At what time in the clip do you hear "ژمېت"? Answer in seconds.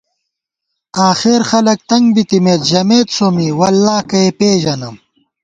2.69-3.07